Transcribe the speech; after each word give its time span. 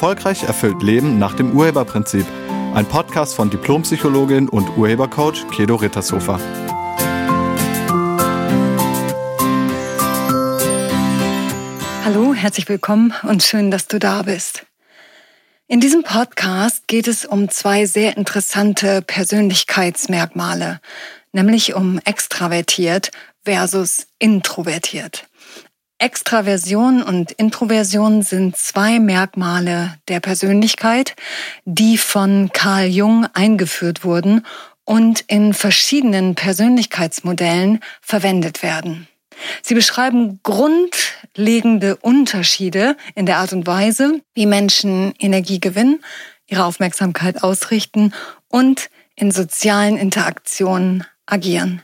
Erfolgreich 0.00 0.44
erfüllt 0.44 0.82
Leben 0.82 1.18
nach 1.18 1.34
dem 1.34 1.52
Urheberprinzip. 1.54 2.24
Ein 2.72 2.86
Podcast 2.86 3.34
von 3.34 3.50
Diplompsychologin 3.50 4.48
und 4.48 4.78
Urhebercoach 4.78 5.46
Kedo 5.54 5.74
Rittershofer. 5.74 6.40
Hallo, 12.02 12.32
herzlich 12.32 12.66
willkommen 12.70 13.12
und 13.24 13.42
schön, 13.42 13.70
dass 13.70 13.88
du 13.88 13.98
da 13.98 14.22
bist. 14.22 14.64
In 15.68 15.80
diesem 15.80 16.02
Podcast 16.02 16.88
geht 16.88 17.06
es 17.06 17.26
um 17.26 17.50
zwei 17.50 17.84
sehr 17.84 18.16
interessante 18.16 19.02
Persönlichkeitsmerkmale, 19.02 20.80
nämlich 21.32 21.74
um 21.74 22.00
extravertiert 22.06 23.10
versus 23.44 24.06
introvertiert. 24.18 25.28
Extraversion 26.00 27.02
und 27.02 27.32
Introversion 27.32 28.22
sind 28.22 28.56
zwei 28.56 28.98
Merkmale 28.98 29.98
der 30.08 30.20
Persönlichkeit, 30.20 31.14
die 31.66 31.98
von 31.98 32.50
Carl 32.54 32.86
Jung 32.86 33.26
eingeführt 33.34 34.02
wurden 34.02 34.46
und 34.84 35.20
in 35.28 35.52
verschiedenen 35.52 36.34
Persönlichkeitsmodellen 36.34 37.80
verwendet 38.00 38.62
werden. 38.62 39.08
Sie 39.62 39.74
beschreiben 39.74 40.40
grundlegende 40.42 41.96
Unterschiede 41.96 42.96
in 43.14 43.26
der 43.26 43.36
Art 43.36 43.52
und 43.52 43.66
Weise, 43.66 44.22
wie 44.34 44.46
Menschen 44.46 45.14
Energie 45.18 45.60
gewinnen, 45.60 46.02
ihre 46.46 46.64
Aufmerksamkeit 46.64 47.42
ausrichten 47.42 48.14
und 48.48 48.88
in 49.16 49.30
sozialen 49.30 49.98
Interaktionen 49.98 51.04
agieren. 51.26 51.82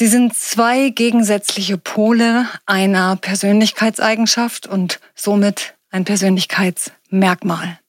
Sie 0.00 0.06
sind 0.06 0.36
zwei 0.36 0.90
gegensätzliche 0.90 1.76
Pole 1.76 2.46
einer 2.66 3.16
Persönlichkeitseigenschaft 3.16 4.68
und 4.68 5.00
somit 5.16 5.74
ein 5.90 6.04
Persönlichkeitsmerkmal. 6.04 7.80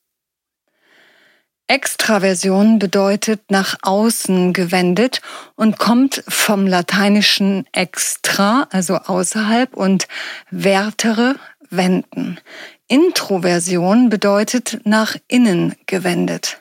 Extraversion 1.68 2.80
bedeutet 2.80 3.52
nach 3.52 3.76
außen 3.84 4.54
gewendet 4.54 5.22
und 5.54 5.78
kommt 5.78 6.24
vom 6.28 6.66
lateinischen 6.66 7.68
extra, 7.74 8.68
also 8.72 8.96
außerhalb, 8.96 9.76
und 9.76 10.08
vertere, 10.50 11.36
wenden. 11.70 12.40
Introversion 12.88 14.10
bedeutet 14.10 14.82
nach 14.84 15.16
innen 15.28 15.76
gewendet. 15.86 16.60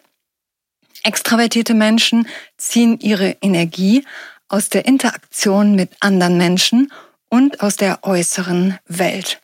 Extravertierte 1.04 1.72
Menschen 1.72 2.28
ziehen 2.58 2.98
ihre 3.00 3.38
Energie 3.40 4.04
aus 4.48 4.68
der 4.68 4.86
Interaktion 4.86 5.74
mit 5.74 5.90
anderen 6.00 6.36
Menschen 6.36 6.92
und 7.28 7.60
aus 7.60 7.76
der 7.76 8.04
äußeren 8.04 8.78
Welt. 8.86 9.40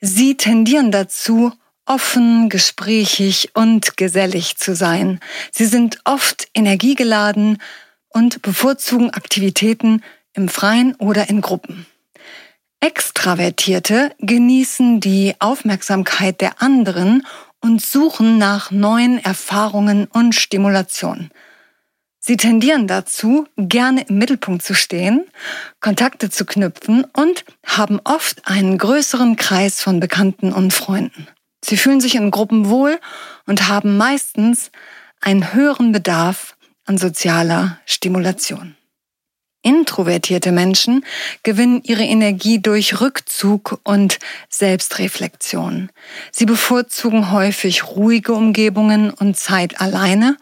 Sie 0.00 0.36
tendieren 0.36 0.90
dazu, 0.90 1.52
offen, 1.86 2.48
gesprächig 2.48 3.50
und 3.54 3.96
gesellig 3.96 4.56
zu 4.56 4.74
sein. 4.74 5.20
Sie 5.52 5.66
sind 5.66 6.00
oft 6.04 6.48
energiegeladen 6.54 7.58
und 8.08 8.42
bevorzugen 8.42 9.10
Aktivitäten 9.10 10.02
im 10.34 10.48
Freien 10.48 10.94
oder 10.96 11.28
in 11.28 11.40
Gruppen. 11.40 11.86
Extravertierte 12.80 14.14
genießen 14.18 15.00
die 15.00 15.34
Aufmerksamkeit 15.38 16.40
der 16.40 16.60
anderen 16.60 17.26
und 17.60 17.80
suchen 17.80 18.38
nach 18.38 18.70
neuen 18.70 19.22
Erfahrungen 19.24 20.06
und 20.06 20.34
Stimulation. 20.34 21.30
Sie 22.28 22.36
tendieren 22.36 22.88
dazu, 22.88 23.46
gerne 23.56 24.02
im 24.08 24.18
Mittelpunkt 24.18 24.64
zu 24.64 24.74
stehen, 24.74 25.24
Kontakte 25.78 26.28
zu 26.28 26.44
knüpfen 26.44 27.06
und 27.12 27.44
haben 27.64 28.00
oft 28.02 28.48
einen 28.48 28.78
größeren 28.78 29.36
Kreis 29.36 29.80
von 29.80 30.00
Bekannten 30.00 30.52
und 30.52 30.72
Freunden. 30.72 31.28
Sie 31.64 31.76
fühlen 31.76 32.00
sich 32.00 32.16
in 32.16 32.32
Gruppen 32.32 32.68
wohl 32.68 32.98
und 33.46 33.68
haben 33.68 33.96
meistens 33.96 34.72
einen 35.20 35.54
höheren 35.54 35.92
Bedarf 35.92 36.56
an 36.84 36.98
sozialer 36.98 37.78
Stimulation. 37.86 38.75
Introvertierte 39.66 40.52
Menschen 40.52 41.04
gewinnen 41.42 41.80
ihre 41.82 42.04
Energie 42.04 42.62
durch 42.62 43.00
Rückzug 43.00 43.80
und 43.82 44.20
Selbstreflexion. 44.48 45.90
Sie 46.30 46.46
bevorzugen 46.46 47.32
häufig 47.32 47.84
ruhige 47.88 48.32
Umgebungen 48.32 49.10
und 49.10 49.36
Zeit 49.36 49.80
alleine, 49.80 50.36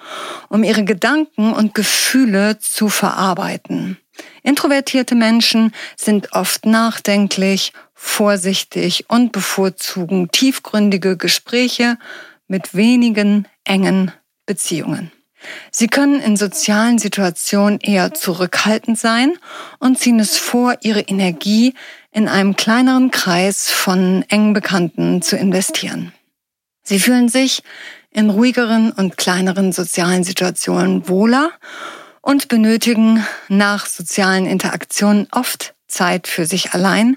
um 0.50 0.62
ihre 0.62 0.84
Gedanken 0.84 1.54
und 1.54 1.74
Gefühle 1.74 2.58
zu 2.58 2.90
verarbeiten. 2.90 3.96
Introvertierte 4.42 5.14
Menschen 5.14 5.72
sind 5.96 6.34
oft 6.34 6.66
nachdenklich, 6.66 7.72
vorsichtig 7.94 9.06
und 9.08 9.32
bevorzugen 9.32 10.30
tiefgründige 10.32 11.16
Gespräche 11.16 11.96
mit 12.46 12.74
wenigen 12.74 13.48
engen 13.64 14.12
Beziehungen. 14.44 15.12
Sie 15.70 15.86
können 15.86 16.20
in 16.20 16.36
sozialen 16.36 16.98
Situationen 16.98 17.80
eher 17.80 18.14
zurückhaltend 18.14 18.98
sein 18.98 19.34
und 19.78 19.98
ziehen 19.98 20.20
es 20.20 20.36
vor, 20.36 20.76
ihre 20.82 21.00
Energie 21.00 21.74
in 22.12 22.28
einem 22.28 22.56
kleineren 22.56 23.10
Kreis 23.10 23.70
von 23.70 24.24
engen 24.28 24.52
Bekannten 24.52 25.22
zu 25.22 25.36
investieren. 25.36 26.12
Sie 26.82 26.98
fühlen 26.98 27.28
sich 27.28 27.62
in 28.10 28.30
ruhigeren 28.30 28.92
und 28.92 29.16
kleineren 29.16 29.72
sozialen 29.72 30.22
Situationen 30.22 31.08
wohler 31.08 31.50
und 32.20 32.48
benötigen 32.48 33.26
nach 33.48 33.86
sozialen 33.86 34.46
Interaktionen 34.46 35.26
oft 35.32 35.74
Zeit 35.88 36.26
für 36.26 36.46
sich 36.46 36.72
allein, 36.72 37.16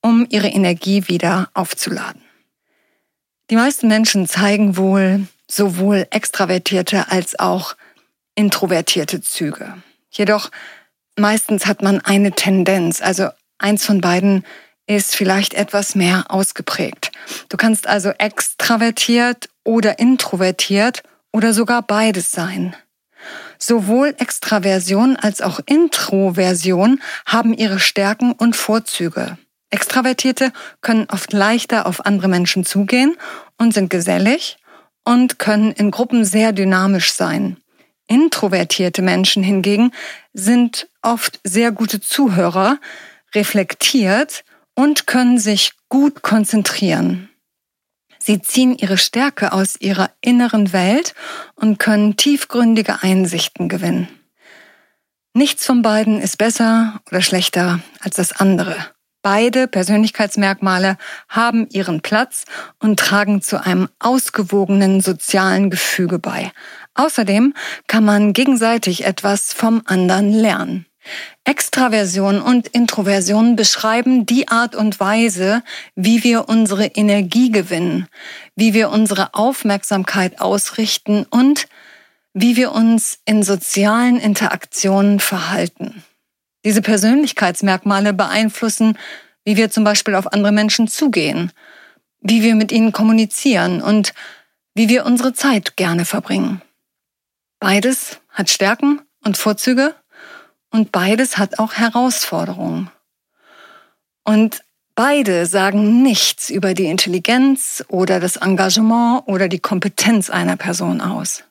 um 0.00 0.26
ihre 0.30 0.48
Energie 0.48 1.08
wieder 1.08 1.50
aufzuladen. 1.54 2.22
Die 3.50 3.56
meisten 3.56 3.88
Menschen 3.88 4.28
zeigen 4.28 4.76
wohl 4.76 5.26
sowohl 5.50 6.06
extravertierte 6.10 7.10
als 7.10 7.38
auch 7.38 7.74
introvertierte 8.34 9.20
Züge. 9.20 9.74
Jedoch 10.10 10.50
meistens 11.16 11.66
hat 11.66 11.82
man 11.82 12.00
eine 12.00 12.32
Tendenz, 12.32 13.02
also 13.02 13.30
eins 13.58 13.84
von 13.84 14.00
beiden 14.00 14.44
ist 14.86 15.16
vielleicht 15.16 15.54
etwas 15.54 15.94
mehr 15.94 16.26
ausgeprägt. 16.28 17.12
Du 17.48 17.56
kannst 17.56 17.86
also 17.86 18.10
extravertiert 18.10 19.48
oder 19.64 19.98
introvertiert 19.98 21.02
oder 21.32 21.52
sogar 21.52 21.82
beides 21.82 22.30
sein. 22.30 22.74
Sowohl 23.58 24.14
Extraversion 24.18 25.16
als 25.16 25.42
auch 25.42 25.60
Introversion 25.66 27.02
haben 27.26 27.52
ihre 27.52 27.80
Stärken 27.80 28.32
und 28.32 28.56
Vorzüge. 28.56 29.36
Extravertierte 29.70 30.52
können 30.80 31.06
oft 31.10 31.32
leichter 31.32 31.84
auf 31.84 32.06
andere 32.06 32.28
Menschen 32.28 32.64
zugehen 32.64 33.16
und 33.58 33.74
sind 33.74 33.90
gesellig 33.90 34.58
und 35.08 35.38
können 35.38 35.72
in 35.72 35.90
Gruppen 35.90 36.26
sehr 36.26 36.52
dynamisch 36.52 37.12
sein. 37.12 37.56
Introvertierte 38.08 39.00
Menschen 39.00 39.42
hingegen 39.42 39.92
sind 40.34 40.86
oft 41.00 41.40
sehr 41.44 41.72
gute 41.72 42.02
Zuhörer, 42.02 42.78
reflektiert 43.34 44.44
und 44.74 45.06
können 45.06 45.38
sich 45.38 45.72
gut 45.88 46.20
konzentrieren. 46.20 47.30
Sie 48.18 48.42
ziehen 48.42 48.76
ihre 48.76 48.98
Stärke 48.98 49.54
aus 49.54 49.80
ihrer 49.80 50.10
inneren 50.20 50.74
Welt 50.74 51.14
und 51.54 51.78
können 51.78 52.18
tiefgründige 52.18 53.02
Einsichten 53.02 53.70
gewinnen. 53.70 54.08
Nichts 55.32 55.64
von 55.64 55.80
beiden 55.80 56.20
ist 56.20 56.36
besser 56.36 57.00
oder 57.10 57.22
schlechter 57.22 57.80
als 58.00 58.16
das 58.16 58.32
andere. 58.32 58.76
Beide 59.22 59.66
Persönlichkeitsmerkmale 59.66 60.96
haben 61.28 61.68
ihren 61.70 62.00
Platz 62.00 62.44
und 62.78 62.98
tragen 63.00 63.42
zu 63.42 63.62
einem 63.62 63.88
ausgewogenen 63.98 65.00
sozialen 65.00 65.70
Gefüge 65.70 66.18
bei. 66.18 66.52
Außerdem 66.94 67.54
kann 67.86 68.04
man 68.04 68.32
gegenseitig 68.32 69.04
etwas 69.04 69.52
vom 69.52 69.82
anderen 69.86 70.32
lernen. 70.32 70.86
Extraversion 71.44 72.40
und 72.40 72.68
Introversion 72.68 73.56
beschreiben 73.56 74.26
die 74.26 74.48
Art 74.48 74.74
und 74.74 75.00
Weise, 75.00 75.62
wie 75.94 76.22
wir 76.22 76.48
unsere 76.48 76.86
Energie 76.86 77.50
gewinnen, 77.50 78.06
wie 78.54 78.74
wir 78.74 78.90
unsere 78.90 79.34
Aufmerksamkeit 79.34 80.40
ausrichten 80.40 81.24
und 81.30 81.66
wie 82.34 82.56
wir 82.56 82.72
uns 82.72 83.18
in 83.24 83.42
sozialen 83.42 84.18
Interaktionen 84.18 85.18
verhalten. 85.18 86.04
Diese 86.64 86.82
Persönlichkeitsmerkmale 86.82 88.12
beeinflussen, 88.12 88.98
wie 89.44 89.56
wir 89.56 89.70
zum 89.70 89.84
Beispiel 89.84 90.14
auf 90.14 90.32
andere 90.32 90.52
Menschen 90.52 90.88
zugehen, 90.88 91.52
wie 92.20 92.42
wir 92.42 92.54
mit 92.54 92.72
ihnen 92.72 92.92
kommunizieren 92.92 93.80
und 93.80 94.12
wie 94.74 94.88
wir 94.88 95.06
unsere 95.06 95.32
Zeit 95.32 95.76
gerne 95.76 96.04
verbringen. 96.04 96.62
Beides 97.60 98.20
hat 98.30 98.50
Stärken 98.50 99.00
und 99.24 99.36
Vorzüge 99.36 99.94
und 100.70 100.92
beides 100.92 101.38
hat 101.38 101.58
auch 101.58 101.74
Herausforderungen. 101.74 102.90
Und 104.24 104.62
beide 104.94 105.46
sagen 105.46 106.02
nichts 106.02 106.50
über 106.50 106.74
die 106.74 106.86
Intelligenz 106.86 107.84
oder 107.88 108.20
das 108.20 108.36
Engagement 108.36 109.22
oder 109.26 109.48
die 109.48 109.58
Kompetenz 109.58 110.28
einer 110.28 110.56
Person 110.56 111.00
aus. 111.00 111.44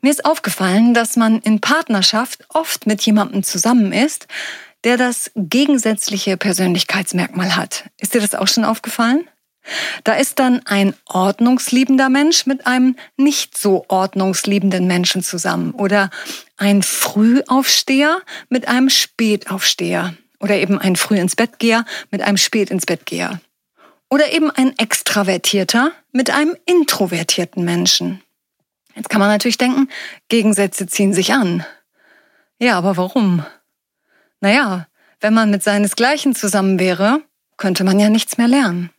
Mir 0.00 0.10
ist 0.10 0.24
aufgefallen, 0.24 0.94
dass 0.94 1.16
man 1.16 1.40
in 1.40 1.60
Partnerschaft 1.60 2.44
oft 2.50 2.86
mit 2.86 3.02
jemandem 3.02 3.42
zusammen 3.42 3.92
ist, 3.92 4.28
der 4.84 4.96
das 4.96 5.30
gegensätzliche 5.34 6.36
Persönlichkeitsmerkmal 6.36 7.56
hat. 7.56 7.84
Ist 7.98 8.14
dir 8.14 8.20
das 8.20 8.34
auch 8.34 8.46
schon 8.46 8.64
aufgefallen? 8.64 9.28
Da 10.04 10.14
ist 10.14 10.38
dann 10.38 10.64
ein 10.66 10.94
ordnungsliebender 11.06 12.08
Mensch 12.08 12.46
mit 12.46 12.66
einem 12.66 12.96
nicht 13.16 13.58
so 13.58 13.84
ordnungsliebenden 13.88 14.86
Menschen 14.86 15.22
zusammen 15.22 15.72
oder 15.72 16.10
ein 16.56 16.82
Frühaufsteher 16.82 18.20
mit 18.48 18.68
einem 18.68 18.88
Spätaufsteher 18.88 20.14
oder 20.40 20.56
eben 20.56 20.78
ein 20.78 20.96
Früh 20.96 21.18
ins 21.18 21.36
Bettgeher 21.36 21.84
mit 22.10 22.22
einem 22.22 22.38
Spät 22.38 22.70
ins 22.70 22.86
Bettgeher 22.86 23.40
oder 24.08 24.32
eben 24.32 24.50
ein 24.50 24.78
Extravertierter 24.78 25.92
mit 26.12 26.30
einem 26.30 26.56
introvertierten 26.64 27.64
Menschen. 27.64 28.22
Jetzt 28.98 29.10
kann 29.10 29.20
man 29.20 29.30
natürlich 29.30 29.58
denken, 29.58 29.88
Gegensätze 30.28 30.88
ziehen 30.88 31.14
sich 31.14 31.32
an. 31.32 31.64
Ja, 32.58 32.76
aber 32.76 32.96
warum? 32.96 33.46
Naja, 34.40 34.88
wenn 35.20 35.32
man 35.32 35.52
mit 35.52 35.62
seinesgleichen 35.62 36.34
zusammen 36.34 36.80
wäre, 36.80 37.22
könnte 37.56 37.84
man 37.84 38.00
ja 38.00 38.08
nichts 38.08 38.38
mehr 38.38 38.48
lernen. 38.48 38.90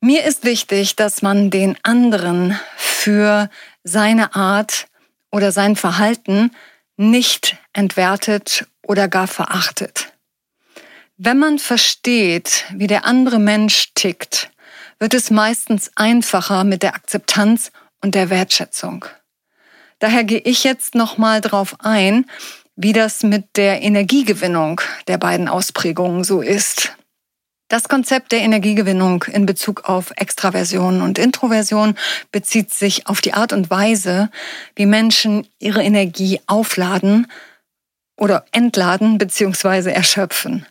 Mir 0.00 0.24
ist 0.24 0.44
wichtig, 0.44 0.96
dass 0.96 1.22
man 1.22 1.50
den 1.50 1.78
anderen 1.84 2.58
für 2.76 3.48
seine 3.84 4.34
Art 4.34 4.88
oder 5.30 5.52
sein 5.52 5.76
Verhalten 5.76 6.50
nicht 6.96 7.58
entwertet 7.72 8.66
oder 8.82 9.06
gar 9.06 9.28
verachtet. 9.28 10.12
Wenn 11.16 11.38
man 11.38 11.60
versteht, 11.60 12.64
wie 12.74 12.88
der 12.88 13.04
andere 13.04 13.38
Mensch 13.38 13.92
tickt, 13.94 14.50
wird 14.98 15.14
es 15.14 15.30
meistens 15.30 15.92
einfacher 15.94 16.64
mit 16.64 16.82
der 16.82 16.94
Akzeptanz 16.96 17.70
und 18.02 18.14
der 18.14 18.30
Wertschätzung. 18.30 19.04
Daher 19.98 20.24
gehe 20.24 20.38
ich 20.38 20.64
jetzt 20.64 20.94
nochmal 20.94 21.40
drauf 21.40 21.76
ein, 21.80 22.26
wie 22.76 22.92
das 22.92 23.22
mit 23.22 23.56
der 23.56 23.82
Energiegewinnung 23.82 24.80
der 25.06 25.18
beiden 25.18 25.48
Ausprägungen 25.48 26.24
so 26.24 26.40
ist. 26.40 26.96
Das 27.68 27.88
Konzept 27.88 28.32
der 28.32 28.40
Energiegewinnung 28.40 29.24
in 29.24 29.46
Bezug 29.46 29.88
auf 29.88 30.12
Extraversion 30.16 31.02
und 31.02 31.18
Introversion 31.18 31.94
bezieht 32.32 32.72
sich 32.74 33.06
auf 33.06 33.20
die 33.20 33.32
Art 33.34 33.52
und 33.52 33.70
Weise, 33.70 34.30
wie 34.74 34.86
Menschen 34.86 35.46
ihre 35.60 35.82
Energie 35.82 36.40
aufladen 36.46 37.28
oder 38.16 38.44
entladen 38.50 39.18
bzw. 39.18 39.92
erschöpfen. 39.92 40.66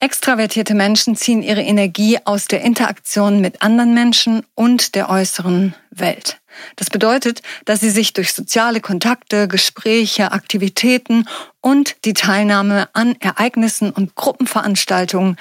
Extravertierte 0.00 0.74
Menschen 0.74 1.16
ziehen 1.16 1.42
ihre 1.42 1.62
Energie 1.62 2.18
aus 2.24 2.44
der 2.44 2.60
Interaktion 2.60 3.40
mit 3.40 3.62
anderen 3.62 3.94
Menschen 3.94 4.44
und 4.54 4.94
der 4.94 5.08
äußeren 5.08 5.74
Welt. 5.90 6.40
Das 6.76 6.90
bedeutet, 6.90 7.42
dass 7.64 7.80
sie 7.80 7.90
sich 7.90 8.12
durch 8.12 8.32
soziale 8.32 8.80
Kontakte, 8.80 9.48
Gespräche, 9.48 10.32
Aktivitäten 10.32 11.28
und 11.60 11.96
die 12.04 12.14
Teilnahme 12.14 12.88
an 12.94 13.16
Ereignissen 13.20 13.90
und 13.90 14.14
Gruppenveranstaltungen 14.14 15.36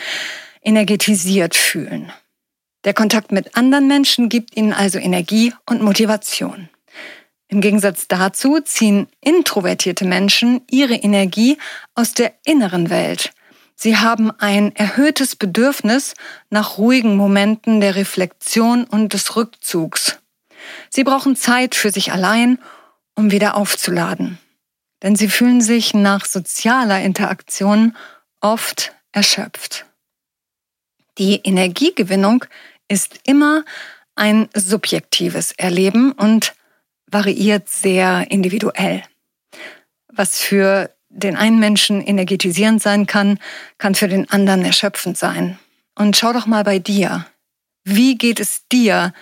energetisiert 0.62 1.56
fühlen. 1.56 2.12
Der 2.84 2.94
Kontakt 2.94 3.32
mit 3.32 3.56
anderen 3.56 3.88
Menschen 3.88 4.30
gibt 4.30 4.56
ihnen 4.56 4.74
also 4.74 5.00
Energie 5.00 5.54
und 5.66 5.82
Motivation. 5.82 6.70
Im 7.50 7.62
Gegensatz 7.62 8.08
dazu 8.08 8.60
ziehen 8.60 9.08
introvertierte 9.22 10.06
Menschen 10.06 10.62
ihre 10.70 10.96
Energie 10.96 11.58
aus 11.96 12.14
der 12.14 12.34
inneren 12.46 12.90
Welt. 12.90 13.32
Sie 13.76 13.96
haben 13.96 14.32
ein 14.32 14.76
erhöhtes 14.76 15.36
Bedürfnis 15.36 16.14
nach 16.50 16.78
ruhigen 16.78 17.16
Momenten 17.16 17.80
der 17.80 17.96
Reflexion 17.96 18.84
und 18.86 19.14
des 19.14 19.36
Rückzugs. 19.36 20.18
Sie 20.90 21.04
brauchen 21.04 21.36
Zeit 21.36 21.76
für 21.76 21.92
sich 21.92 22.12
allein, 22.12 22.60
um 23.16 23.32
wieder 23.32 23.56
aufzuladen. 23.56 24.38
Denn 25.04 25.16
sie 25.16 25.30
fühlen 25.30 25.62
sich 25.62 25.94
nach 25.94 26.26
sozialer 26.26 27.02
Interaktion 27.02 27.96
oft 28.42 28.94
erschöpft. 29.12 29.86
Die 31.18 31.42
Energiegewinnung 31.44 32.46
ist 32.88 33.20
immer 33.24 33.64
ein 34.16 34.50
subjektives 34.56 35.52
Erleben 35.52 36.12
und 36.12 36.54
variiert 37.08 37.70
sehr 37.70 38.30
individuell. 38.30 39.04
Was 40.08 40.40
für 40.40 40.92
den 41.10 41.36
einen 41.36 41.60
Menschen 41.60 42.02
energetisierend 42.02 42.82
sein 42.82 43.08
kann, 43.08 43.40
kann 43.78 43.96
für 43.96 44.08
den 44.08 44.30
anderen 44.30 44.64
erschöpfend 44.64 45.18
sein. 45.18 45.58
Und 45.96 46.18
schau 46.18 46.34
doch 46.34 46.46
mal 46.46 46.64
bei 46.64 46.80
dir. 46.80 47.26
Wie 47.84 48.18
geht 48.18 48.40
es 48.40 48.68
dir, 48.68 49.14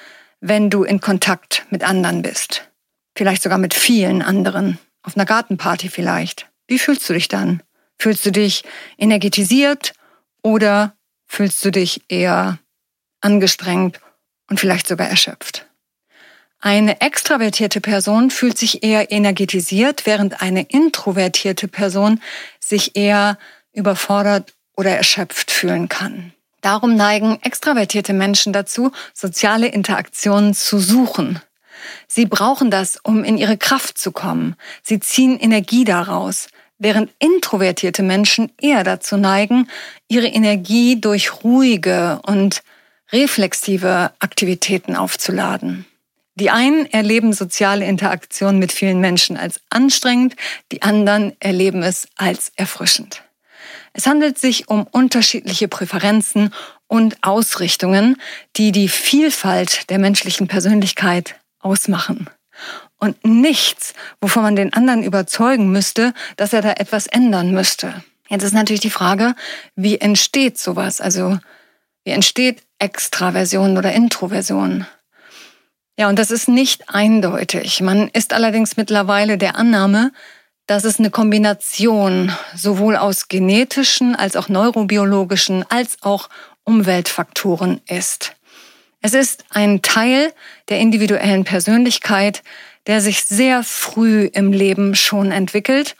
wenn 0.48 0.70
du 0.70 0.84
in 0.84 1.02
Kontakt 1.02 1.66
mit 1.72 1.84
anderen 1.84 2.22
bist? 2.22 2.70
Vielleicht 3.18 3.42
sogar 3.42 3.58
mit 3.58 3.74
vielen 3.74 4.22
anderen. 4.22 4.78
Auf 5.02 5.16
einer 5.16 5.26
Gartenparty 5.26 5.90
vielleicht. 5.90 6.48
Wie 6.68 6.80
fühlst 6.80 7.10
du 7.10 7.14
dich 7.14 7.28
dann? 7.28 7.64
Fühlst 7.98 8.26
du 8.26 8.32
dich 8.32 8.64
energetisiert 8.98 9.94
oder 10.44 10.96
fühlst 11.26 11.66
du 11.66 11.72
dich 11.72 12.04
eher 12.10 12.60
angestrengt 13.22 14.00
und 14.48 14.60
vielleicht 14.60 14.88
sogar 14.88 15.08
erschöpft. 15.08 15.66
Eine 16.60 17.02
extravertierte 17.02 17.82
Person 17.82 18.30
fühlt 18.30 18.58
sich 18.58 18.84
eher 18.84 19.12
energetisiert, 19.12 20.06
während 20.06 20.42
eine 20.42 20.64
introvertierte 20.64 21.68
Person 21.68 22.22
sich 22.60 22.96
eher 22.96 23.38
überfordert 23.74 24.54
oder 24.76 24.96
erschöpft 24.96 25.50
fühlen 25.50 25.90
kann. 25.90 26.35
Darum 26.66 26.96
neigen 26.96 27.38
extravertierte 27.44 28.12
Menschen 28.12 28.52
dazu, 28.52 28.92
soziale 29.14 29.68
Interaktionen 29.68 30.56
zu 30.56 30.80
suchen. 30.80 31.40
Sie 32.08 32.26
brauchen 32.26 32.72
das, 32.72 32.98
um 33.04 33.24
in 33.24 33.38
ihre 33.38 33.56
Kraft 33.56 34.00
zu 34.00 34.12
kommen. 34.12 34.56
Sie 34.82 35.00
ziehen 35.00 35.40
Energie 35.40 35.84
daraus 35.84 36.48
während 36.80 37.12
introvertierte 37.20 38.02
Menschen 38.02 38.52
eher 38.60 38.84
dazu 38.84 39.16
neigen, 39.16 39.70
ihre 40.08 40.26
Energie 40.26 41.00
durch 41.00 41.44
ruhige 41.44 42.20
und 42.26 42.64
reflexive 43.12 44.12
Aktivitäten 44.18 44.96
aufzuladen. 44.96 45.86
Die 46.34 46.50
einen 46.50 46.88
erleben 46.88 47.32
soziale 47.32 47.86
Interaktion 47.86 48.58
mit 48.58 48.72
vielen 48.72 49.00
Menschen 49.00 49.38
als 49.38 49.62
anstrengend, 49.70 50.36
die 50.72 50.82
anderen 50.82 51.34
erleben 51.40 51.84
es 51.84 52.08
als 52.18 52.52
erfrischend. 52.56 53.22
Es 53.98 54.08
handelt 54.08 54.38
sich 54.38 54.68
um 54.68 54.84
unterschiedliche 54.84 55.70
Präferenzen 55.70 56.54
und 56.88 57.18
Ausrichtungen, 57.22 58.18
die 58.58 58.74
die 58.74 58.90
Vielfalt 58.90 59.90
der 59.90 60.00
menschlichen 60.00 60.50
Persönlichkeit 60.50 61.36
ausmachen 61.60 62.30
und 62.98 63.24
nichts, 63.24 63.94
wovon 64.20 64.44
man 64.44 64.58
den 64.58 64.74
anderen 64.74 65.02
überzeugen 65.02 65.72
müsste, 65.72 66.14
dass 66.36 66.52
er 66.52 66.62
da 66.62 66.74
etwas 66.74 67.08
ändern 67.08 67.52
müsste. 67.52 68.04
Jetzt 68.28 68.44
ist 68.44 68.54
natürlich 68.54 68.82
die 68.82 68.90
Frage, 68.90 69.34
wie 69.76 69.98
entsteht 69.98 70.58
sowas? 70.58 71.00
Also 71.00 71.40
wie 72.04 72.12
entsteht 72.12 72.64
Extraversion 72.80 73.78
oder 73.78 73.94
Introversion? 73.94 74.86
Ja, 75.98 76.10
und 76.10 76.20
das 76.20 76.32
ist 76.32 76.50
nicht 76.50 76.90
eindeutig. 76.90 77.80
Man 77.80 78.10
ist 78.10 78.34
allerdings 78.34 78.76
mittlerweile 78.76 79.38
der 79.38 79.56
Annahme, 79.56 80.12
dass 80.68 80.84
es 80.84 81.00
eine 81.00 81.12
Kombination 81.12 82.32
sowohl 82.56 82.96
aus 82.96 83.28
genetischen 83.28 84.16
als 84.16 84.36
auch 84.36 84.50
neurobiologischen 84.50 85.64
als 85.70 85.98
auch 86.02 86.30
Umweltfaktoren 86.64 87.82
ist. 87.88 88.36
Es 89.02 89.14
ist 89.14 89.46
ein 89.52 89.84
Teil 89.84 90.34
der 90.70 90.80
individuellen 90.80 91.44
Persönlichkeit, 91.44 92.42
der 92.88 93.02
sich 93.02 93.26
sehr 93.26 93.64
früh 93.64 94.30
im 94.34 94.52
Leben 94.52 94.96
schon 94.96 95.32
entwickelt 95.32 95.96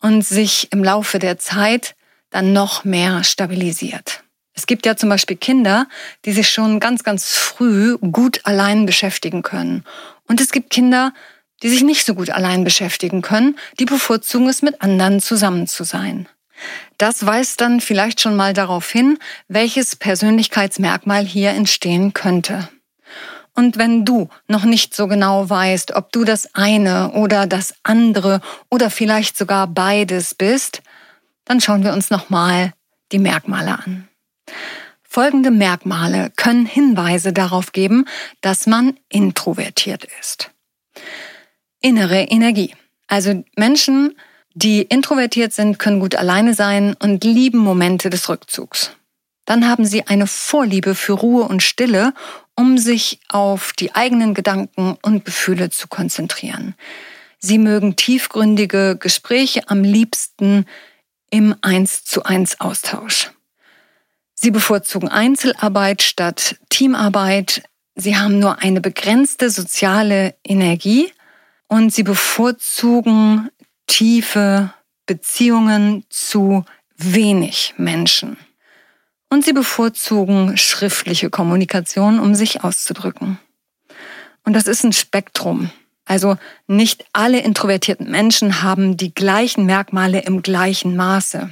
und 0.00 0.22
sich 0.22 0.72
im 0.72 0.84
Laufe 0.84 1.18
der 1.18 1.38
Zeit 1.38 1.96
dann 2.30 2.52
noch 2.52 2.84
mehr 2.84 3.24
stabilisiert. 3.24 4.22
Es 4.52 4.66
gibt 4.66 4.86
ja 4.86 4.96
zum 4.96 5.08
Beispiel 5.08 5.36
Kinder, 5.36 5.86
die 6.24 6.32
sich 6.32 6.48
schon 6.48 6.80
ganz, 6.80 7.04
ganz 7.04 7.30
früh 7.30 7.98
gut 7.98 8.40
allein 8.44 8.86
beschäftigen 8.86 9.42
können. 9.42 9.84
Und 10.28 10.40
es 10.40 10.50
gibt 10.50 10.70
Kinder, 10.70 11.12
die 11.62 11.68
sich 11.68 11.82
nicht 11.82 12.06
so 12.06 12.14
gut 12.14 12.30
allein 12.30 12.64
beschäftigen 12.64 13.22
können, 13.22 13.58
die 13.78 13.84
bevorzugen 13.84 14.48
es, 14.48 14.62
mit 14.62 14.82
anderen 14.82 15.20
zusammen 15.20 15.66
zu 15.66 15.84
sein. 15.84 16.28
Das 16.98 17.26
weist 17.26 17.60
dann 17.60 17.80
vielleicht 17.80 18.20
schon 18.20 18.36
mal 18.36 18.52
darauf 18.52 18.90
hin, 18.90 19.18
welches 19.48 19.96
Persönlichkeitsmerkmal 19.96 21.24
hier 21.24 21.50
entstehen 21.50 22.14
könnte. 22.14 22.68
Und 23.54 23.78
wenn 23.78 24.04
du 24.04 24.28
noch 24.48 24.64
nicht 24.64 24.94
so 24.94 25.06
genau 25.06 25.48
weißt, 25.48 25.92
ob 25.92 26.12
du 26.12 26.24
das 26.24 26.54
eine 26.54 27.12
oder 27.12 27.46
das 27.46 27.74
andere 27.82 28.40
oder 28.70 28.90
vielleicht 28.90 29.36
sogar 29.36 29.66
beides 29.66 30.34
bist, 30.34 30.82
dann 31.46 31.60
schauen 31.60 31.82
wir 31.82 31.94
uns 31.94 32.10
nochmal 32.10 32.72
die 33.12 33.18
Merkmale 33.18 33.78
an. 33.78 34.08
Folgende 35.02 35.50
Merkmale 35.50 36.30
können 36.36 36.66
Hinweise 36.66 37.32
darauf 37.32 37.72
geben, 37.72 38.04
dass 38.42 38.66
man 38.66 38.98
introvertiert 39.08 40.06
ist. 40.20 40.50
Innere 41.80 42.22
Energie. 42.22 42.74
Also 43.06 43.44
Menschen, 43.56 44.16
die 44.54 44.82
introvertiert 44.82 45.52
sind, 45.52 45.78
können 45.78 46.00
gut 46.00 46.14
alleine 46.14 46.54
sein 46.54 46.94
und 46.98 47.24
lieben 47.24 47.58
Momente 47.58 48.10
des 48.10 48.28
Rückzugs. 48.28 48.92
Dann 49.44 49.68
haben 49.68 49.84
sie 49.84 50.06
eine 50.06 50.26
Vorliebe 50.26 50.94
für 50.94 51.12
Ruhe 51.12 51.44
und 51.44 51.62
Stille 51.62 52.12
um 52.56 52.78
sich 52.78 53.20
auf 53.28 53.72
die 53.74 53.94
eigenen 53.94 54.34
Gedanken 54.34 54.96
und 55.02 55.24
Gefühle 55.24 55.70
zu 55.70 55.88
konzentrieren. 55.88 56.74
Sie 57.38 57.58
mögen 57.58 57.96
tiefgründige 57.96 58.96
Gespräche 58.98 59.68
am 59.68 59.84
liebsten 59.84 60.64
im 61.30 61.54
Eins 61.60 62.04
zu 62.04 62.24
eins 62.24 62.60
Austausch. 62.60 63.30
Sie 64.34 64.50
bevorzugen 64.50 65.08
Einzelarbeit 65.08 66.02
statt 66.02 66.56
Teamarbeit. 66.70 67.62
Sie 67.94 68.16
haben 68.16 68.38
nur 68.38 68.62
eine 68.62 68.80
begrenzte 68.80 69.50
soziale 69.50 70.34
Energie 70.44 71.12
und 71.68 71.92
sie 71.92 72.02
bevorzugen 72.02 73.50
tiefe 73.86 74.72
Beziehungen 75.06 76.04
zu 76.08 76.64
wenig 76.96 77.74
Menschen. 77.76 78.36
Und 79.28 79.44
sie 79.44 79.52
bevorzugen 79.52 80.56
schriftliche 80.56 81.30
Kommunikation, 81.30 82.20
um 82.20 82.34
sich 82.34 82.62
auszudrücken. 82.62 83.38
Und 84.44 84.52
das 84.54 84.66
ist 84.66 84.84
ein 84.84 84.92
Spektrum. 84.92 85.70
Also 86.04 86.36
nicht 86.68 87.04
alle 87.12 87.40
introvertierten 87.40 88.08
Menschen 88.08 88.62
haben 88.62 88.96
die 88.96 89.12
gleichen 89.12 89.66
Merkmale 89.66 90.20
im 90.20 90.42
gleichen 90.42 90.94
Maße. 90.94 91.50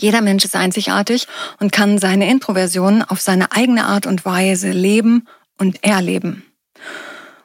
Jeder 0.00 0.20
Mensch 0.20 0.44
ist 0.44 0.56
einzigartig 0.56 1.28
und 1.60 1.70
kann 1.70 1.98
seine 1.98 2.28
Introversion 2.28 3.02
auf 3.02 3.20
seine 3.20 3.52
eigene 3.52 3.84
Art 3.84 4.06
und 4.06 4.24
Weise 4.24 4.72
leben 4.72 5.28
und 5.58 5.84
erleben. 5.84 6.44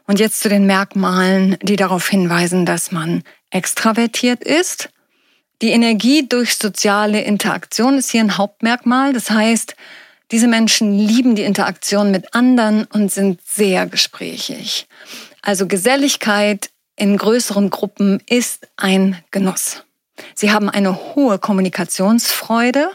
Und 0.08 0.20
jetzt 0.20 0.40
zu 0.40 0.50
den 0.50 0.66
Merkmalen, 0.66 1.58
die 1.62 1.76
darauf 1.76 2.08
hinweisen, 2.08 2.66
dass 2.66 2.92
man 2.92 3.24
extravertiert 3.52 4.44
ist. 4.44 4.90
Die 5.62 5.72
Energie 5.72 6.28
durch 6.28 6.56
soziale 6.56 7.22
Interaktion 7.22 7.98
ist 7.98 8.12
hier 8.12 8.22
ein 8.22 8.38
Hauptmerkmal. 8.38 9.12
Das 9.12 9.30
heißt, 9.30 9.76
diese 10.32 10.48
Menschen 10.48 10.98
lieben 10.98 11.36
die 11.36 11.44
Interaktion 11.44 12.12
mit 12.12 12.34
anderen 12.34 12.86
und 12.86 13.12
sind 13.12 13.42
sehr 13.46 13.86
gesprächig. 13.86 14.88
Also 15.42 15.68
Geselligkeit 15.68 16.70
in 16.96 17.18
größeren 17.18 17.70
Gruppen 17.70 18.22
ist 18.28 18.68
ein 18.76 19.22
Genuss. 19.32 19.84
Sie 20.36 20.52
haben 20.52 20.70
eine 20.70 21.16
hohe 21.16 21.38
Kommunikationsfreude. 21.38 22.90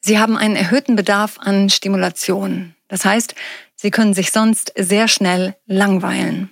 Sie 0.00 0.18
haben 0.18 0.36
einen 0.36 0.56
erhöhten 0.56 0.96
Bedarf 0.96 1.38
an 1.38 1.70
Stimulation. 1.70 2.74
Das 2.88 3.04
heißt, 3.04 3.34
sie 3.80 3.90
können 3.90 4.12
sich 4.12 4.32
sonst 4.32 4.72
sehr 4.76 5.08
schnell 5.08 5.56
langweilen. 5.66 6.50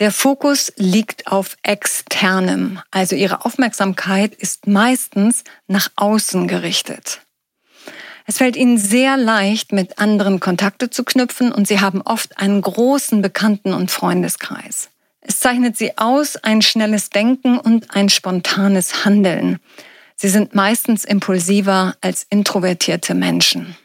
Der 0.00 0.10
Fokus 0.10 0.72
liegt 0.76 1.28
auf 1.28 1.56
externem, 1.62 2.80
also 2.90 3.14
ihre 3.14 3.44
Aufmerksamkeit 3.44 4.34
ist 4.34 4.66
meistens 4.66 5.44
nach 5.68 5.88
außen 5.94 6.48
gerichtet. 6.48 7.20
Es 8.26 8.38
fällt 8.38 8.56
ihnen 8.56 8.78
sehr 8.78 9.16
leicht, 9.16 9.72
mit 9.72 9.98
anderen 9.98 10.40
Kontakte 10.40 10.90
zu 10.90 11.04
knüpfen 11.04 11.52
und 11.52 11.68
sie 11.68 11.80
haben 11.80 12.00
oft 12.02 12.38
einen 12.38 12.62
großen 12.62 13.22
Bekannten- 13.22 13.74
und 13.74 13.90
Freundeskreis. 13.90 14.88
Es 15.20 15.40
zeichnet 15.40 15.76
sie 15.76 15.96
aus 15.96 16.36
ein 16.36 16.60
schnelles 16.62 17.10
Denken 17.10 17.58
und 17.58 17.94
ein 17.94 18.08
spontanes 18.08 19.04
Handeln. 19.04 19.58
Sie 20.16 20.28
sind 20.28 20.54
meistens 20.54 21.04
impulsiver 21.04 21.96
als 22.00 22.26
introvertierte 22.28 23.14
Menschen. 23.14 23.76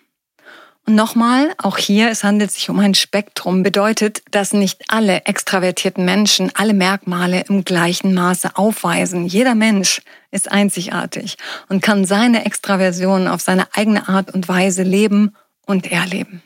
Nochmal, 0.89 1.53
auch 1.59 1.77
hier, 1.77 2.09
es 2.09 2.23
handelt 2.23 2.51
sich 2.51 2.67
um 2.71 2.79
ein 2.79 2.95
Spektrum, 2.95 3.61
bedeutet, 3.61 4.23
dass 4.31 4.53
nicht 4.53 4.85
alle 4.87 5.23
extravertierten 5.25 6.03
Menschen 6.03 6.51
alle 6.55 6.73
Merkmale 6.73 7.43
im 7.47 7.63
gleichen 7.63 8.15
Maße 8.15 8.55
aufweisen. 8.55 9.27
Jeder 9.27 9.53
Mensch 9.53 10.01
ist 10.31 10.51
einzigartig 10.51 11.37
und 11.67 11.83
kann 11.83 12.05
seine 12.05 12.43
Extraversion 12.43 13.27
auf 13.27 13.39
seine 13.39 13.67
eigene 13.75 14.09
Art 14.09 14.33
und 14.33 14.47
Weise 14.47 14.81
leben 14.81 15.35
und 15.67 15.91
erleben. 15.91 16.41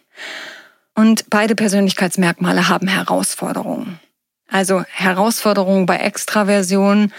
Und 0.94 1.30
beide 1.30 1.56
Persönlichkeitsmerkmale 1.56 2.68
haben 2.68 2.90
Herausforderungen. 2.90 4.02
Also 4.50 4.84
Herausforderungen 4.90 5.86
bei 5.86 5.96
Extraversion. 6.00 7.14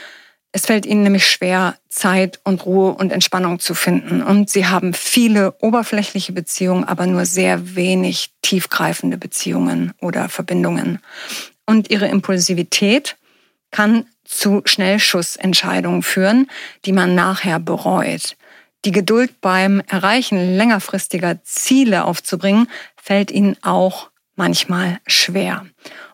Es 0.56 0.66
fällt 0.66 0.86
ihnen 0.86 1.02
nämlich 1.02 1.26
schwer, 1.26 1.74
Zeit 1.88 2.38
und 2.44 2.64
Ruhe 2.64 2.92
und 2.92 3.10
Entspannung 3.10 3.58
zu 3.58 3.74
finden. 3.74 4.22
Und 4.22 4.48
sie 4.48 4.68
haben 4.68 4.94
viele 4.94 5.56
oberflächliche 5.58 6.30
Beziehungen, 6.30 6.84
aber 6.84 7.08
nur 7.08 7.26
sehr 7.26 7.74
wenig 7.74 8.30
tiefgreifende 8.40 9.18
Beziehungen 9.18 9.94
oder 10.00 10.28
Verbindungen. 10.28 11.00
Und 11.66 11.90
ihre 11.90 12.06
Impulsivität 12.06 13.16
kann 13.72 14.06
zu 14.22 14.62
Schnellschussentscheidungen 14.64 16.04
führen, 16.04 16.48
die 16.84 16.92
man 16.92 17.16
nachher 17.16 17.58
bereut. 17.58 18.36
Die 18.84 18.92
Geduld 18.92 19.40
beim 19.40 19.82
Erreichen 19.88 20.56
längerfristiger 20.56 21.42
Ziele 21.42 22.04
aufzubringen, 22.04 22.68
fällt 22.94 23.32
ihnen 23.32 23.56
auch 23.62 24.08
manchmal 24.36 25.00
schwer 25.08 25.66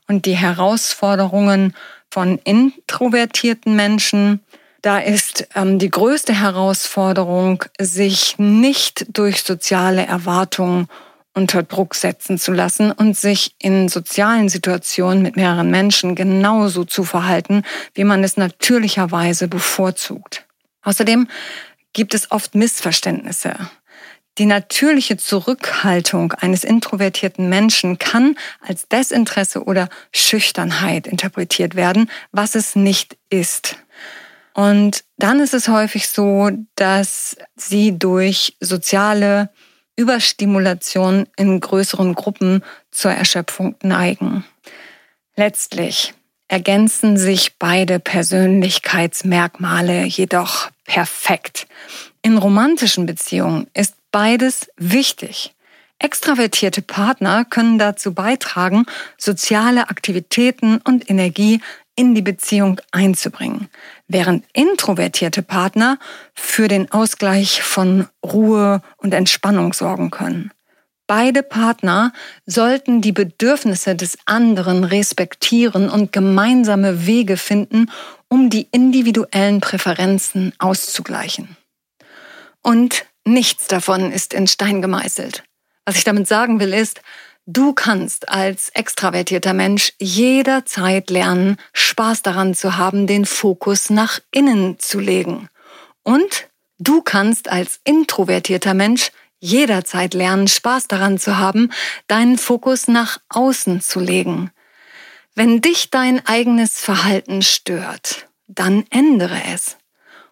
und 0.09 0.25
die 0.25 0.37
Herausforderungen 0.37 1.75
von 2.11 2.39
introvertierten 2.39 3.77
Menschen. 3.77 4.41
Da 4.83 4.99
ist 4.99 5.49
ähm, 5.55 5.79
die 5.79 5.91
größte 5.91 6.39
Herausforderung, 6.39 7.65
sich 7.79 8.39
nicht 8.39 9.07
durch 9.17 9.43
soziale 9.43 10.07
Erwartungen 10.07 10.89
unter 11.35 11.63
Druck 11.63 11.95
setzen 11.95 12.39
zu 12.39 12.53
lassen 12.53 12.91
und 12.91 13.17
sich 13.17 13.55
in 13.59 13.89
sozialen 13.89 14.49
Situationen 14.49 15.23
mit 15.23 15.37
mehreren 15.37 15.71
Menschen 15.71 16.15
genauso 16.15 16.85
zu 16.85 17.05
verhalten, 17.05 17.63
wie 17.95 18.05
man 18.05 18.25
es 18.25 18.37
natürlicherweise 18.37 19.47
bevorzugt. 19.47 20.45
Außerdem 20.83 21.29
gibt 21.93 22.15
es 22.15 22.31
oft 22.31 22.55
Missverständnisse. 22.55 23.55
Die 24.39 24.47
natürliche 24.47 25.17
Zurückhaltung 25.17 26.33
eines 26.33 26.65
introvertierten 26.65 27.49
Menschen 27.49 27.99
kann 27.99 28.37
als 28.61 28.89
Desinteresse 28.89 29.65
oder 29.65 29.89
Schüchternheit 30.13 31.07
interpretiert 31.07 31.75
werden, 31.75 32.11
was 32.33 32.55
es 32.55 32.77
nicht 32.77 33.17
ist. 33.29 33.77
Und 34.55 35.05
dann 35.17 35.41
ist 35.41 35.55
es 35.55 35.69
häufig 35.69 36.09
so, 36.09 36.51
dass 36.75 37.37
sie 37.57 37.99
durch 37.99 38.57
soziale 38.61 39.51
Überstimulation 39.97 41.27
in 41.37 41.61
größeren 41.61 42.15
Gruppen 42.15 42.65
zur 42.91 43.11
Erschöpfung 43.11 43.77
neigen. 43.83 44.45
Letztlich 45.37 46.15
ergänzen 46.49 47.17
sich 47.17 47.59
beide 47.59 48.01
Persönlichkeitsmerkmale 48.01 50.05
jedoch 50.05 50.71
perfekt. 50.85 51.69
In 52.23 52.39
romantischen 52.39 53.07
Beziehungen 53.07 53.69
ist 53.73 53.95
beides 54.11 54.71
wichtig. 54.77 55.55
Extravertierte 55.99 56.81
Partner 56.81 57.45
können 57.45 57.79
dazu 57.79 58.15
beitragen, 58.15 58.87
soziale 59.19 59.91
Aktivitäten 59.91 60.79
und 60.79 61.11
Energie 61.11 61.61
in 61.95 62.15
die 62.15 62.23
Beziehung 62.23 62.81
einzubringen, 62.93 63.69
während 64.09 64.47
introvertierte 64.55 65.43
Partner 65.43 65.99
für 66.35 66.69
den 66.69 66.91
Ausgleich 66.91 67.63
von 67.63 68.09
Ruhe 68.25 68.81
und 68.97 69.13
Entspannung 69.13 69.75
sorgen 69.75 70.11
können. 70.11 70.51
Beide 71.07 71.43
Partner 71.43 72.13
sollten 72.47 73.03
die 73.03 73.13
Bedürfnisse 73.13 73.97
des 73.97 74.17
anderen 74.27 74.85
respektieren 74.85 75.91
und 75.91 76.13
gemeinsame 76.13 77.05
Wege 77.05 77.37
finden, 77.37 77.91
um 78.29 78.49
die 78.49 78.69
individuellen 78.71 79.61
Präferenzen 79.61 80.53
auszugleichen. 80.59 81.57
Und 82.63 83.05
Nichts 83.31 83.69
davon 83.69 84.11
ist 84.11 84.35
in 84.35 84.49
Stein 84.49 84.83
gemeißelt. 84.83 85.45
Was 85.85 85.95
ich 85.95 86.03
damit 86.03 86.27
sagen 86.27 86.59
will 86.59 86.75
ist, 86.75 87.01
du 87.47 87.75
kannst 87.75 88.29
als 88.29 88.71
extravertierter 88.71 89.53
Mensch 89.53 89.93
jederzeit 90.01 91.11
lernen, 91.11 91.57
Spaß 91.73 92.23
daran 92.23 92.55
zu 92.55 92.77
haben, 92.77 93.07
den 93.07 93.27
Fokus 93.27 93.89
nach 93.89 94.19
innen 94.33 94.81
zu 94.81 94.99
legen. 94.99 95.49
Und 96.03 96.49
du 96.81 97.03
kannst 97.03 97.49
als 97.49 97.79
introvertierter 97.85 98.75
Mensch 98.75 99.13
jederzeit 99.39 100.13
lernen, 100.13 100.49
Spaß 100.49 100.89
daran 100.89 101.17
zu 101.17 101.39
haben, 101.39 101.71
deinen 102.09 102.37
Fokus 102.37 102.89
nach 102.89 103.19
außen 103.29 103.81
zu 103.81 104.01
legen. 104.01 104.51
Wenn 105.37 105.61
dich 105.61 105.91
dein 105.91 106.27
eigenes 106.27 106.81
Verhalten 106.81 107.43
stört, 107.43 108.27
dann 108.49 108.85
ändere 108.91 109.41
es. 109.55 109.77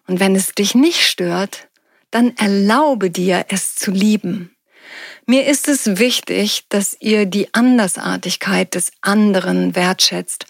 Und 0.05 0.19
wenn 0.19 0.35
es 0.35 0.51
dich 0.51 0.75
nicht 0.75 1.07
stört, 1.07 1.68
dann 2.11 2.35
erlaube 2.37 3.09
dir, 3.11 3.45
es 3.49 3.75
zu 3.75 3.91
lieben. 3.91 4.55
Mir 5.25 5.45
ist 5.45 5.67
es 5.67 5.99
wichtig, 5.99 6.65
dass 6.69 6.97
ihr 6.99 7.25
die 7.25 7.53
Andersartigkeit 7.53 8.73
des 8.73 8.91
anderen 9.01 9.75
wertschätzt 9.75 10.45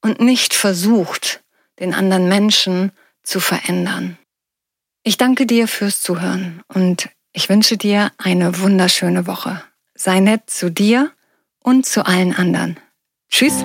und 0.00 0.20
nicht 0.20 0.54
versucht, 0.54 1.42
den 1.80 1.92
anderen 1.94 2.28
Menschen 2.28 2.92
zu 3.22 3.40
verändern. 3.40 4.18
Ich 5.02 5.16
danke 5.16 5.46
dir 5.46 5.68
fürs 5.68 6.00
Zuhören 6.00 6.62
und 6.68 7.08
ich 7.32 7.48
wünsche 7.48 7.76
dir 7.76 8.12
eine 8.18 8.60
wunderschöne 8.60 9.26
Woche. 9.26 9.62
Sei 9.94 10.20
nett 10.20 10.48
zu 10.48 10.70
dir 10.70 11.12
und 11.60 11.86
zu 11.86 12.06
allen 12.06 12.34
anderen. 12.34 12.78
Tschüss. 13.30 13.64